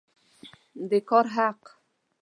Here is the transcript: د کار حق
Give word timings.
د 0.89 0.91
کار 1.09 1.25
حق 1.35 1.61